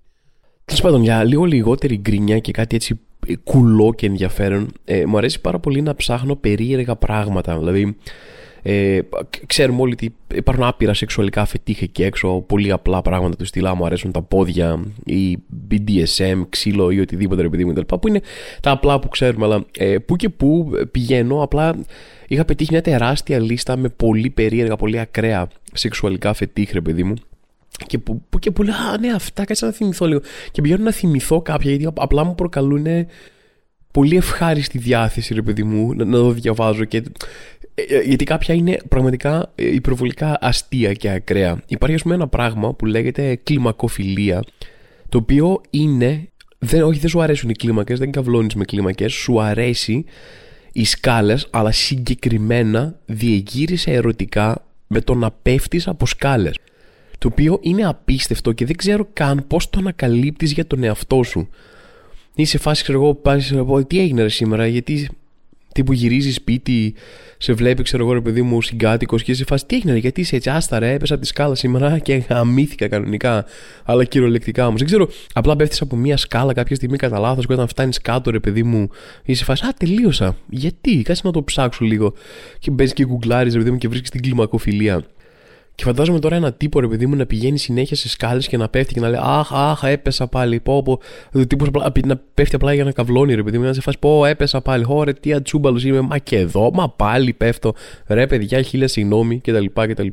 [0.65, 5.17] Τέλος πάντων, για λίγο λιγότερη γκρίνια και κάτι έτσι ε, κουλό και ενδιαφέρον, ε, μου
[5.17, 7.59] αρέσει πάρα πολύ να ψάχνω περίεργα πράγματα.
[7.59, 7.97] Δηλαδή,
[8.69, 8.99] ε,
[9.47, 13.87] ξέρουμε όλοι ότι υπάρχουν άπειρα σεξουαλικά φετίχε εκεί έξω, πολύ απλά πράγματα του στυλά μου
[13.87, 15.39] αρέσουν τα πόδια ή
[15.71, 18.21] BDSM, ξύλο ή οτιδήποτε ρε παιδί μου που είναι
[18.61, 21.77] τα απλά που ξέρουμε αλλά ε, που και που πηγαίνω απλά
[22.29, 27.15] είχα πετύχει μια τεράστια λίστα με πολύ περίεργα, πολύ ακραία σεξουαλικά φετίχ ρε παιδί μου
[27.87, 30.21] και που, που και που λέω, Α, ναι, αυτά κάτσε να θυμηθώ λίγο.
[30.51, 32.87] Και πηγαίνω να θυμηθώ κάποια γιατί απλά μου προκαλούν
[33.97, 36.85] πολύ ευχάριστη διάθεση, ρε παιδί μου, να, να το διαβάζω.
[36.85, 37.05] Και ε, ε,
[38.05, 41.63] γιατί κάποια είναι πραγματικά ε, υπερβολικά αστεία και ακραία.
[41.67, 44.45] Υπάρχει ας πούμε ένα πράγμα που λέγεται κλιμακοφιλία,
[45.09, 46.29] το οποίο είναι,
[46.59, 50.05] δεν, όχι δεν σου αρέσουν οι κλίμακες, δεν καυλώνεις με κλίμακες, σου αρέσει
[50.73, 56.55] οι σκάλες, αλλά συγκεκριμένα διεγύρισε ερωτικά με το να πέφτεις από σκάλες.
[57.19, 61.49] Το οποίο είναι απίστευτο και δεν ξέρω καν πώς το ανακαλύπτεις για τον εαυτό σου.
[62.35, 63.53] Είσαι φάση, ξέρω εγώ, πας,
[63.87, 65.09] τι έγινε σήμερα, γιατί
[65.77, 66.95] τύπου γυρίζεις σπίτι,
[67.39, 70.37] σε βλέπει, ξέρω εγώ, ρε παιδί μου, συγκάτοικος και σε φάση τι έγινε, γιατί είσαι
[70.37, 73.45] έτσι, άστα ρε, έπεσα από τη σκάλα σήμερα και γαμήθηκα κανονικά,
[73.85, 74.79] αλλά κυριολεκτικά όμως.
[74.79, 78.31] Δεν ξέρω, απλά πέφτεις από μία σκάλα κάποια στιγμή κατά λάθος και όταν φτάνεις κάτω,
[78.31, 78.89] ρε παιδί μου,
[79.25, 80.37] είσαι φάση, Α, τελείωσα.
[80.49, 82.13] Γιατί, κάτσε να το ψάξω λίγο.
[82.59, 85.05] Και μπαίνει και γκουγκλάρεις, ρε παιδί μου, και βρίσκεις την κλιμακοφιλία.
[85.77, 88.69] Και φαντάζομαι τώρα ένα τύπο ρε παιδί μου να πηγαίνει συνέχεια σε σκάλες και να
[88.69, 90.61] πέφτει και να λέει Αχ, αχ, έπεσα πάλι.
[90.61, 91.01] Πω, πω.
[91.33, 91.71] Ο τύπος
[92.05, 93.65] να πέφτει απλά για να καβλώνει ρε παιδί μου.
[93.65, 94.85] Να σε φάσει Πω, έπεσα πάλι.
[94.89, 96.01] Ωρε, τι ατσούμπαλος είμαι.
[96.01, 97.75] Μα και εδώ, μα πάλι πέφτω.
[98.07, 99.65] Ρε παιδιά, χίλια συγγνώμη κτλ.
[99.75, 100.07] κτλ.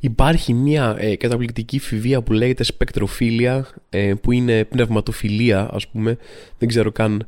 [0.00, 6.16] Υπάρχει μια ε, καταπληκτική φιβία που λέγεται σπεκτροφίλια, ε, που είναι πνευματοφιλία, ας πούμε.
[6.58, 7.26] Δεν ξέρω καν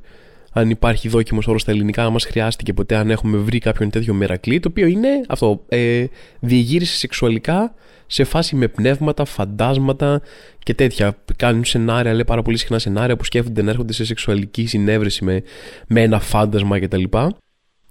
[0.53, 4.15] αν υπάρχει δόκιμος όρος στα ελληνικά, αν μας χρειάστηκε ποτέ, αν έχουμε βρει κάποιον τέτοιο
[4.15, 6.05] μερακλή, το οποίο είναι αυτό, ε,
[6.41, 7.75] διεγύρισε σεξουαλικά
[8.07, 10.21] σε φάση με πνεύματα, φαντάσματα
[10.59, 11.17] και τέτοια.
[11.37, 15.43] Κάνουν σενάρια, λέει πάρα πολύ συχνά σενάρια που σκέφτονται να έρχονται σε σεξουαλική συνέβρεση με,
[15.87, 17.05] με ένα φάντασμα κτλ.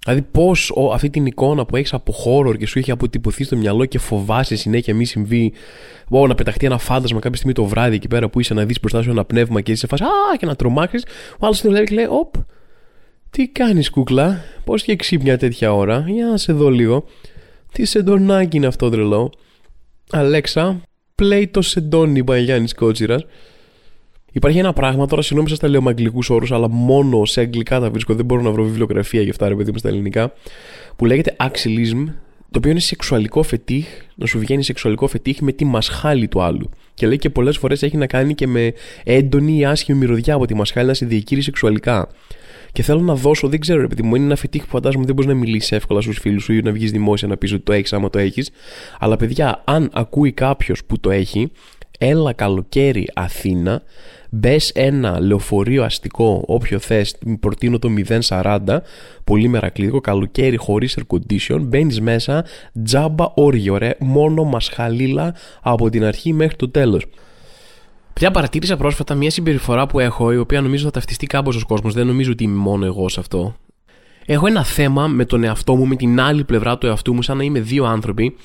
[0.06, 3.86] Δηλαδή, πώς αυτή την εικόνα που έχεις από χώρο και σου έχει αποτυπωθεί στο μυαλό
[3.86, 5.54] και φοβάσαι συνέχεια μη συμβεί.
[6.10, 8.80] Ω, να πεταχτεί ένα φάντασμα κάποια στιγμή το βράδυ εκεί πέρα που είσαι να δεις
[8.80, 11.06] μπροστά σου ένα πνεύμα και είσαι σε φάση Α, και να τρομάξεις.
[11.40, 12.34] Ο άλλος την βλέπει και λέει, Οπ,
[13.30, 17.06] τι κάνεις κούκλα, πώς και ξύπνια τέτοια ώρα, για να σε δω λίγο.
[17.72, 19.32] Τι σεντονάκι είναι αυτό τρελό.
[20.12, 20.82] Αλέξα,
[21.22, 23.26] play το σεντόνι, Παγιάννη Κότσιρας.
[24.32, 27.80] Υπάρχει ένα πράγμα, τώρα συγγνώμη σας τα λέω με αγγλικούς όρους, αλλά μόνο σε αγγλικά
[27.80, 28.14] τα βρίσκω.
[28.14, 30.34] Δεν μπορώ να βρω βιβλιογραφία για αυτά, ρε παιδί μου, στα ελληνικά.
[30.96, 32.06] Που λέγεται Axilism,
[32.52, 36.70] το οποίο είναι σεξουαλικό φετίχ, να σου βγαίνει σεξουαλικό φετίχ με τη μασχάλη του άλλου.
[36.94, 40.46] Και λέει και πολλές φορές έχει να κάνει και με έντονη ή άσχημη μυρωδιά από
[40.46, 42.10] τη μασχάλη να σε διεκείρει σεξουαλικά.
[42.72, 45.32] Και θέλω να δώσω, δεν ξέρω, επειδή μου είναι ένα φετίχ που φαντάζομαι δεν μπορείς
[45.32, 47.94] να μιλήσεις εύκολα στους φίλους σου ή να βγεις δημόσια να πεις ότι το έχεις
[47.94, 48.50] άμα το έχεις.
[49.00, 51.52] Αλλά παιδιά, αν ακούει κάποιος που το έχει,
[51.98, 53.84] έλα καλοκαίρι Αθήνα,
[54.34, 57.90] μπες ένα λεωφορείο αστικό, όποιο θες, προτείνω το
[58.28, 58.60] 040,
[59.24, 62.46] πολύ μερακλείδικο, καλοκαίρι χωρίς air condition, μπαίνεις μέσα,
[62.84, 67.06] τζάμπα όργιο, ρε, μόνο μασχαλίλα από την αρχή μέχρι το τέλος.
[68.14, 71.94] Πια παρατήρησα πρόσφατα μια συμπεριφορά που έχω, η οποία νομίζω θα ταυτιστεί κάμποσο κόσμος.
[71.94, 73.56] Δεν νομίζω ότι είμαι μόνο εγώ σε αυτό.
[74.26, 77.38] Έχω ένα θέμα με τον εαυτό μου, με την άλλη πλευρά του εαυτού μου, σαν
[77.38, 78.36] να είμαι δύο άνθρωποι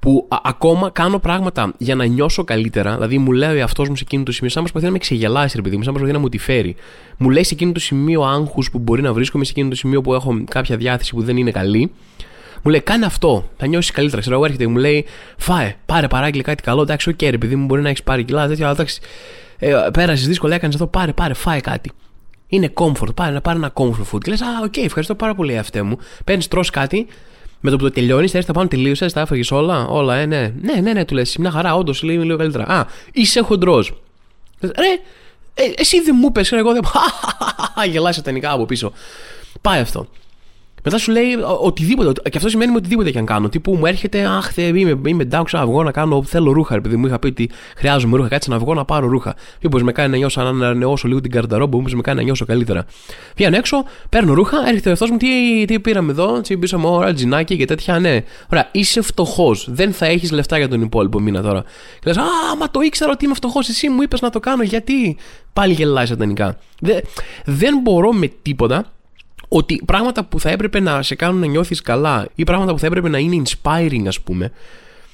[0.00, 2.94] που ακόμα κάνω πράγματα για να νιώσω καλύτερα.
[2.94, 5.56] Δηλαδή, μου λέει ο εαυτό μου σε εκείνο το σημείο, σαν προσπαθεί να με ξεγελάσει,
[5.56, 6.76] ρε παιδί μου, σαν προσπαθεί να μου τη φέρει.
[7.16, 10.00] Μου λέει σε εκείνο το σημείο άγχους που μπορεί να βρίσκομαι, σε εκείνο το σημείο
[10.00, 11.90] που έχω κάποια διάθεση που δεν είναι καλή.
[12.62, 14.20] Μου λέει, κάνε αυτό, θα νιώσεις καλύτερα.
[14.20, 15.04] Ξέρω εγώ, έρχεται και μου λέει,
[15.36, 16.82] φάε, πάρε παράγγειλε κάτι καλό.
[16.82, 19.00] Εντάξει, OK, okay, ρε παιδί μου μπορεί να έχεις πάρει κιλά, τέτοια, αλλά εντάξει,
[19.58, 21.90] ε, πέρασες δύσκολα, έκανες αυτό, πάρε, πάρε, φάε κάτι.
[22.46, 24.20] Είναι comfort, πάρε, να πάρει ένα comfort food.
[24.20, 25.98] Και λες, Α, OK, okay, ευχαριστώ πάρα πολύ εαυτέ μου.
[26.24, 27.06] Παίρνεις, τρως κάτι,
[27.60, 30.52] με το που το τελειώνεις, θα έρθει πάνω, τελείωσε, τα έφαγες όλα, όλα, ε, ναι.
[30.60, 32.64] Ναι, ναι, ναι, του λες, μια χαρά, όντως, λέει λίγο καλύτερα.
[32.64, 33.92] Α, είσαι χοντρός.
[34.60, 35.00] Ρε,
[35.54, 36.82] ε, εσύ δεν μου πες, εγώ δεν.
[37.92, 38.92] Γέλια σατανικά από πίσω.
[39.60, 40.08] Πάει αυτό.
[40.90, 42.30] Μετά σου λέει οτιδήποτε.
[42.30, 43.48] Και αυτό σημαίνει με οτιδήποτε και αν κάνω.
[43.48, 46.22] Τι που μου έρχεται, Αχ, θε, είμαι, είμαι down, να βγω να κάνω.
[46.22, 46.74] Θέλω ρούχα.
[46.74, 49.34] Επειδή μου είχα πει ότι χρειάζομαι ρούχα, κάτσε να βγω να πάρω ρούχα.
[49.62, 52.44] Μήπως με κάνει να νιώσω, να ανανεώσω λίγο την καρταρόμπα, μήπως με κάνει να νιώσω
[52.44, 52.84] καλύτερα.
[53.36, 57.56] Βγαίνω έξω, παίρνω ρούχα, έρχεται ο εαυτός μου, τι, τι πήραμε εδώ, τσιμπήσαμε ώρα τζινάκι
[57.56, 57.98] και τέτοια.
[57.98, 58.22] Ναι,
[58.52, 59.68] ωραία, είσαι φτωχός.
[59.70, 61.62] Δεν θα έχεις λεφτά για τον υπόλοιπο μήνα τώρα.
[62.00, 62.22] Και λες, Α,
[62.58, 65.16] μα το ήξερα ότι είμαι φτωχός, εσύ μου είπες να το κάνω, γιατί.
[65.52, 66.56] Πάλι γελάει σατανικά.
[66.80, 67.00] Δεν,
[67.44, 68.84] δεν μπορώ με τίποτα
[69.48, 72.86] ότι πράγματα που θα έπρεπε να σε κάνουν να νιώθεις καλά ή πράγματα που θα
[72.86, 74.52] έπρεπε να είναι inspiring ας πούμε.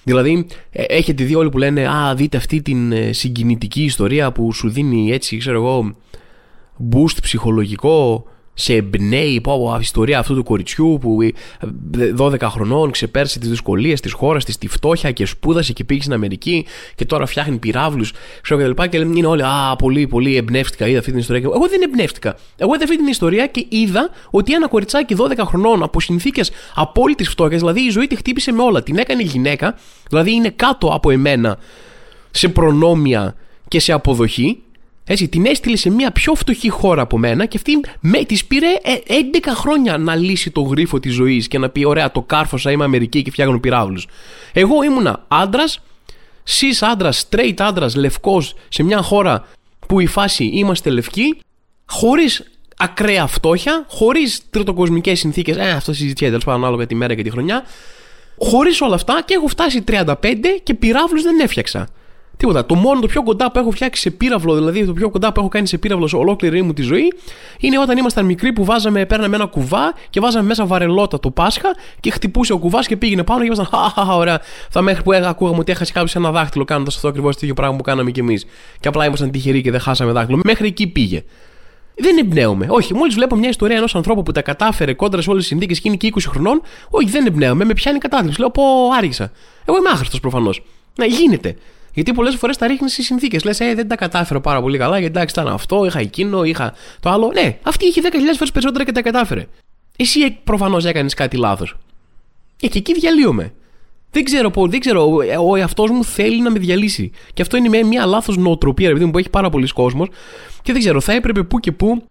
[0.04, 4.52] Δηλαδή, ε, έχετε δει όλοι που λένε Α, δείτε αυτή την ε, συγκινητική ιστορία που
[4.52, 5.96] σου δίνει έτσι, ξέρω εγώ,
[6.92, 11.18] boost ψυχολογικό σε εμπνέει πω, η ιστορία αυτού του κοριτσιού που
[12.18, 16.00] 12 ε, χρονών ξεπέρασε τις δυσκολίες της χώρας της, τη φτώχεια και σπούδασε και πήγε
[16.00, 18.12] στην Αμερική και τώρα φτιάχνει πυράβλους
[18.42, 18.86] και λοιπά.
[18.86, 21.42] Και είναι όλοι, Α, πολύ, πολύ εμπνεύστηκα, είδα αυτή την ιστορία.
[21.54, 22.36] Εγώ δεν εμπνεύστηκα.
[22.56, 27.28] Εγώ είδα αυτή την ιστορία και είδα ότι ένα κοριτσάκι 12 χρονών από συνθήκες απόλυτης
[27.28, 28.82] φτώχειας, δηλαδή η ζωή τη χτύπησε με όλα.
[28.82, 31.58] Την έκανε γυναίκα, δηλαδή είναι κάτω από εμένα
[32.30, 33.34] σε προνόμια
[33.68, 34.63] και σε αποδοχή
[35.06, 38.66] έτσι, την έστειλε σε μια πιο φτωχή χώρα από μένα και αυτή με, της πήρε
[38.84, 42.70] 11 ε, χρόνια να λύσει το γρίφο της ζωής και να πει ωραία το κάρφωσα
[42.70, 44.06] είμαι Αμερική και φτιάχνω πυράβλους.
[44.52, 45.80] Εγώ ήμουνα άντρας,
[46.46, 49.48] cis άντρας, straight άντρας, λευκός σε μια χώρα
[49.86, 51.38] που η φάση είμαστε λευκοί
[51.86, 52.42] χωρίς
[52.76, 57.30] ακραία φτώχεια, χωρίς τριτοκοσμικές συνθήκες, ε, αυτό συζητιέται τέλος πάντων ανάλογα τη μέρα και τη
[57.30, 57.64] χρονιά,
[58.38, 61.88] χωρίς όλα αυτά και έχω φτάσει 35 και πυράβλους δεν έφτιαξα.
[62.44, 62.66] Τίποτα.
[62.66, 65.40] Το μόνο το πιο κοντά που έχω φτιάξει σε πύραυλο, δηλαδή το πιο κοντά που
[65.40, 67.12] έχω κάνει σε πύραυλο σε ολόκληρη μου τη ζωή,
[67.58, 71.68] είναι όταν ήμασταν μικροί που βάζαμε, παίρναμε ένα κουβά και βάζαμε μέσα βαρελότα το Πάσχα
[72.00, 74.40] και χτυπούσε ο κουβάς και πήγαινε πάνω και ήμασταν Χαχαχα, ωραία.
[74.70, 77.76] Θα μέχρι που ακούγαμε ότι έχασε κάποιος ένα δάχτυλο κάνοντας αυτό ακριβώς το ίδιο πράγμα
[77.76, 78.46] που κάναμε κι εμείς.
[78.80, 80.40] Και απλά ήμασταν τυχεροί και δεν χάσαμε δάχτυλο.
[80.44, 81.24] Μέχρι εκεί πήγε.
[81.96, 82.66] Δεν εμπνέομαι.
[82.68, 85.80] Όχι, μόλις βλέπω μια ιστορία ενός ανθρώπου που τα κατάφερε κόντρα σε όλες τις συνθήκες
[85.80, 87.64] και είναι και 20 χρονών, όχι, δεν εμπνέομαι.
[87.64, 88.40] Με πιάνει κατάθλιψη.
[88.40, 88.62] Λέω, πω,
[88.96, 89.30] άργησα.
[89.64, 90.62] Εγώ είμαι άχρηστος προφανώς.
[90.96, 91.56] Να γίνεται.
[91.94, 93.44] Γιατί πολλές φορές τα ρίχνεις στις συνθήκες.
[93.44, 96.74] Λες, ε, δεν τα κατάφερα πάρα πολύ καλά, γιατί εντάξει ήταν αυτό, είχα εκείνο, είχα
[97.00, 97.30] το άλλο.
[97.34, 99.46] Ναι, αυτή είχε 10.000 φορές περισσότερα και τα κατάφερε.
[99.96, 101.76] Εσύ προφανώς έκανες κάτι λάθος.
[102.60, 103.52] Ε, και εκεί διαλύομαι.
[104.10, 105.16] Δεν ξέρω, πώ, δεν ξέρω,
[105.48, 107.10] ο εαυτός μου θέλει να με διαλύσει.
[107.34, 110.08] Και αυτό είναι μια λάθος νοοτροπία, ρε παιδί μου που έχει πάρα πολλοί κόσμος.
[110.62, 112.04] Και δεν ξέρω, θα έπρεπε που και που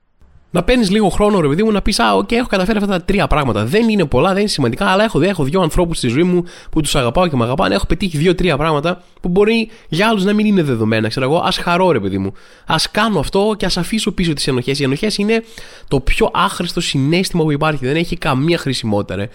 [0.53, 3.01] να παίρνεις λίγο χρόνο, ρε παιδί μου, να πεις Α, οκ, έχω καταφέρει αυτά τα
[3.01, 3.65] τρία πράγματα.
[3.65, 6.81] Δεν είναι πολλά, δεν είναι σημαντικά, αλλά έχω, έχω δύο ανθρώπους στη ζωή μου που
[6.81, 7.75] τους αγαπάω και με αγαπάνε.
[7.75, 11.07] Έχω πετύχει δύο-τρία πράγματα που μπορεί για άλλους να μην είναι δεδομένα.
[11.07, 12.33] Ξέρω εγώ, ας χαρώ, ρε παιδί μου.
[12.65, 14.79] Ας κάνω αυτό και ας αφήσω πίσω τις ενοχές.
[14.79, 15.43] Οι ενοχές είναι
[15.87, 17.85] το πιο άχρηστο συνέστημα που υπάρχει.
[17.85, 19.29] Δεν έχει καμία χρησιμότητα, ρε.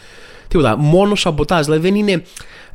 [0.48, 0.76] Τίποτα.
[0.76, 1.64] Μόνο σαμποτάζ.
[1.64, 2.22] Δηλαδή δεν είναι.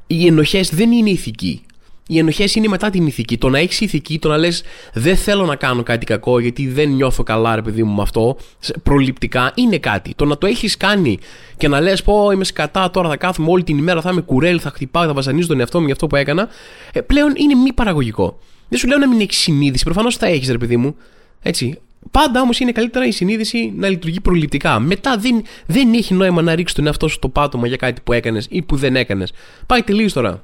[0.07, 1.61] Οι ενοχές δεν είναι ηθικοί
[2.07, 3.37] οι ενοχές είναι μετά την ηθική.
[3.37, 4.63] Το να έχεις ηθική, το να λες
[4.93, 8.37] δεν θέλω να κάνω κάτι κακό γιατί δεν νιώθω καλά, ρε παιδί μου, με αυτό,
[8.83, 10.13] προληπτικά, είναι κάτι.
[10.15, 11.19] Το να το έχεις κάνει
[11.57, 14.59] και να λες, πω είμαι σκατά, τώρα θα κάθομαι όλη την ημέρα, θα είμαι κουρέλ,
[14.61, 16.47] θα χτυπάω, θα βασανίζω τον εαυτό μου για αυτό που έκανα,
[16.91, 18.39] ε, πλέον είναι μη παραγωγικό.
[18.69, 20.95] Δεν σου λέω να μην έχεις συνείδηση, προφανώς θα έχεις, ρε παιδί μου.
[21.41, 21.77] Έτσι.
[22.11, 24.79] Πάντα όμως είναι καλύτερα η συνείδηση να λειτουργεί προληπτικά.
[24.79, 28.13] Μετά δεν, δεν έχει νόημα να ρίξεις τον εαυτό σου το πάτωμα για κάτι που
[28.13, 29.31] έκανες ή που δεν έκανες.
[29.65, 30.43] Πάει τελείως τώρα.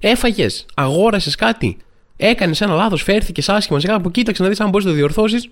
[0.00, 1.76] Έφαγες, αγόρασες κάτι,
[2.16, 5.48] έκανες ένα λάθος, φέρθηκες άσχημα, σιγά που κοίταξε να δεις αν μπορείς να το διορθώσεις.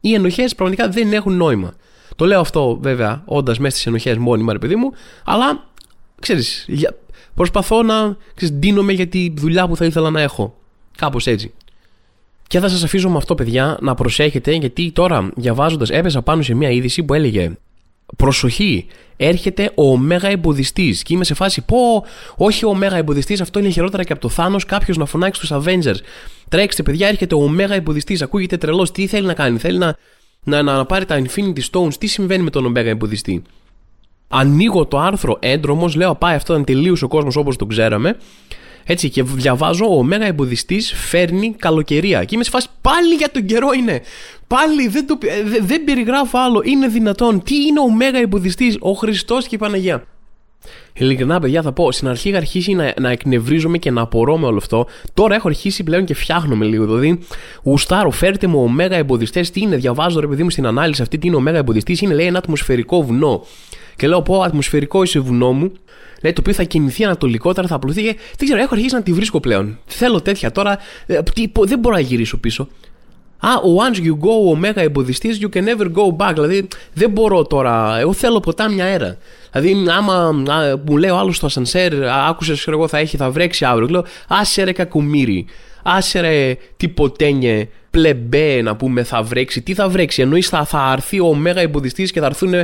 [0.00, 1.74] Οι ενοχές πραγματικά δεν έχουν νόημα.
[2.16, 4.92] Το λέω αυτό βέβαια όντας μέσα στις ενοχές μόνιμα, ρε παιδί μου,
[5.24, 5.66] αλλά
[6.20, 6.68] ξέρεις,
[7.34, 10.56] προσπαθώ να ξέρεις, ντύνομαι για τη δουλειά που θα ήθελα να έχω.
[10.96, 11.52] Κάπως έτσι.
[12.46, 16.54] Και θα σας αφήσω με αυτό, παιδιά, να προσέχετε, γιατί τώρα διαβάζοντας έπεσα πάνω σε
[16.54, 17.56] μια είδηση που έλεγε
[18.16, 18.86] Προσοχή,
[19.16, 21.02] έρχεται ο Ωμέγα Εμποδιστής.
[21.02, 22.04] Και είμαι σε φάση, πω,
[22.36, 24.64] όχι ο Ωμέγα Εμποδιστής, αυτό είναι χειρότερα και από το Θάνος.
[24.64, 25.98] Κάποιος να φωνάξει τους Avengers.
[26.48, 28.22] Τρέξτε, παιδιά, έρχεται ο Ωμέγα Εμποδιστής.
[28.22, 28.90] Ακούγεται τρελός.
[28.90, 29.96] Τι θέλει να κάνει, θέλει να,
[30.44, 31.94] να, να, πάρει τα Infinity Stones.
[31.94, 33.42] Τι συμβαίνει με τον Ωμέγα Εμποδιστή.
[34.28, 38.16] Ανοίγω το άρθρο έντρομος, λέω, πάει αυτό ήταν τελείως ο κόσμος όπως το ξέραμε.
[38.86, 42.24] Έτσι, και διαβάζω ο Μέγα Εμποδιστής φέρνει καλοκαιρία.
[42.24, 44.00] Και είμαι σε φάση πάλι για τον καιρό είναι.
[44.46, 46.62] Πάλι δεν, το, ε, δεν περιγράφω άλλο.
[46.64, 47.42] Είναι δυνατόν.
[47.42, 50.04] Τι είναι ο Μέγα Εμποδιστής, ο Χριστός και η Παναγία.
[50.92, 51.92] Ειλικρινά, παιδιά, θα πω.
[51.92, 54.86] Στην αρχή είχα αρχίσει να, να εκνευρίζομαι και να απορώ με όλο αυτό.
[55.14, 56.84] Τώρα έχω αρχίσει πλέον και φτιάχνομαι λίγο.
[56.84, 57.18] Δηλαδή,
[57.62, 59.50] γουστάρω, φέρτε μου ο Μέγα Εμποδιστές.
[59.50, 61.18] Τι είναι, διαβάζω ρε παιδί μου στην ανάλυση αυτή.
[61.18, 62.00] Τι είναι ο Μέγα Εμποδιστής.
[62.00, 63.44] Είναι λέει ένα ατμοσφαιρικό βουνό.
[63.96, 65.72] Και λέω, πω, ατμοσφαιρικό είσαι βουνό μου
[66.24, 68.02] λέει, το οποίο θα κινηθεί ανατολικότερα, θα απλωθεί.
[68.02, 69.78] δεν ξέρω, έχω αρχίσει να τη βρίσκω πλέον.
[69.86, 70.78] Θέλω τέτοια τώρα.
[71.06, 71.18] Ε,
[71.64, 72.68] δεν μπορώ να γυρίσω πίσω.
[73.38, 76.32] Α, once you go ο μέγα εμποδιστής, you can never go back.
[76.32, 77.98] Δηλαδή, δεν μπορώ τώρα.
[77.98, 79.16] Εγώ θέλω ποτάμια αέρα.
[79.52, 80.32] Δηλαδή, άμα α,
[80.86, 83.88] μου λέει ο άλλος στο ασανσέρ, άκουσες, εγώ, θα έχει, θα βρέξει αύριο.
[83.88, 85.46] Λέω, άσε ρε κακομίρι.
[85.82, 89.62] Άσε ρε τυποτένιε πλεμπέ να πούμε θα βρέξει.
[89.62, 92.54] Τι θα βρέξει, εννοείς θα, θα αρθεί ο μέγα εμποδιστής και θα έρθουν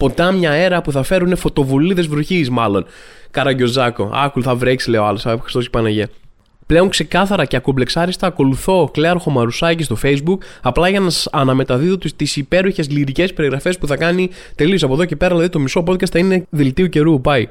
[0.00, 2.86] ποτάμια αέρα που θα φέρουν φωτοβολίδες βροχής, μάλλον.
[3.30, 4.10] Καραγκιοζάκο.
[4.14, 5.22] Άκουλ θα βρέξει, λέει ο άλλος.
[5.22, 6.08] Χριστός Παναγία.
[6.66, 12.36] Πλέον ξεκάθαρα και ακουμπλεξάριστα ακολουθώ Κλέαρχο Μαρουσάκη στο Facebook απλά για να σας αναμεταδίδω τις
[12.36, 15.34] υπέροχες λυρικές περιγραφές που θα κάνει τελείως από εδώ και πέρα.
[15.34, 17.20] Δηλαδή το μισό podcast θα είναι δελτίο καιρού.
[17.20, 17.48] Πάει.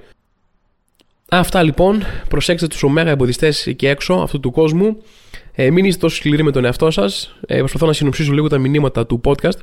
[1.29, 2.03] Αυτά λοιπόν.
[2.29, 4.97] Προσέξτε τους ωμέγα εμποδιστές εκεί έξω αυτού του κόσμου.
[5.51, 7.35] Ε, μην είστε τόσο σκληροί με τον εαυτό σας.
[7.47, 9.59] Ε, προσπαθώ να συνοψίσω λίγο τα μηνύματα του podcast.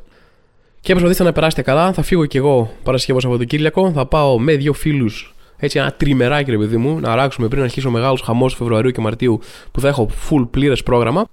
[0.87, 1.93] Και προσπαθήστε να περάσετε καλά.
[1.93, 3.93] Θα φύγω κι εγώ Παρασκευό Σαββατοκύριακο.
[3.93, 7.87] Θα πάω με δύο φίλους έτσι ένα τριμεράκι ρε παιδί μου, να ράξουμε πριν αρχίσει
[7.87, 9.41] ο μεγάλος χαμός Φεβρουαρίου και Μαρτίου
[9.73, 11.27] που θα έχω full πλήρες πρόγραμμα.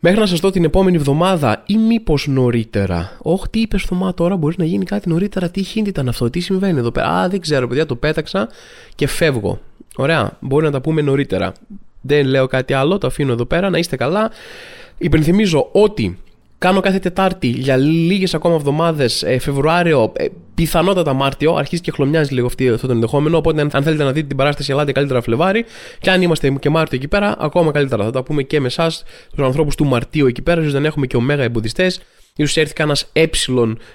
[0.00, 3.16] Μέχρι να σας δω την επόμενη εβδομάδα ή μήπως νωρίτερα.
[3.22, 5.50] Όχι, τι είπες Θωμά τώρα, μπορεί να γίνει κάτι νωρίτερα.
[5.50, 7.08] Τι χίντη ήταν αυτό, τι συμβαίνει εδώ πέρα.
[7.08, 8.48] Α, δεν ξέρω, παιδιά, το πέταξα
[8.94, 9.60] και φεύγω.
[9.96, 11.52] Ωραία, μπορεί να τα πούμε νωρίτερα.
[12.00, 14.30] Δεν λέω κάτι άλλο, το αφήνω εδώ πέρα, να είστε καλά.
[14.98, 16.18] Υπενθυμίζω ότι
[16.60, 21.54] Κάνω κάθε Τετάρτη για λίγες ακόμα εβδομάδες, ε, Φεβρουάριο, ε, πιθανότατα Μάρτιο.
[21.54, 23.36] Αρχίζει και χλωμιάζει λίγο αυτή, αυτό το ενδεχόμενο.
[23.36, 25.64] Οπότε, αν θέλετε να δείτε την παράσταση, ελάτε καλύτερα Φλεβάρι.
[26.00, 28.04] Και αν είμαστε και Μάρτιο εκεί πέρα, ακόμα καλύτερα.
[28.04, 30.60] Θα τα πούμε και με εσάς, τους ανθρώπους του Μαρτίου εκεί πέρα.
[30.60, 32.00] ίσως δεν έχουμε και ωμέγα εμποδιστές.
[32.46, 33.28] σω έρθει κανένας ε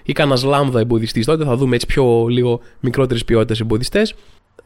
[0.04, 1.26] ή κανένας λάμδα εμποδιστής.
[1.26, 4.14] Τότε θα δούμε έτσι πιο λίγο μικρότερες ποιότητες εμποδιστές.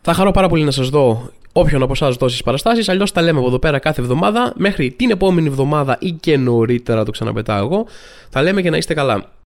[0.01, 2.89] Θα χαρώ πάρα πολύ να σας δω όποιον από εσάς δώσει παραστάσεις.
[2.89, 4.53] Αλλιώς τα λέμε από εδώ πέρα κάθε εβδομάδα.
[4.55, 7.85] Μέχρι την επόμενη εβδομάδα ή και νωρίτερα το ξαναπετάω εγώ.
[8.29, 9.31] Θα λέμε και να είστε καλά.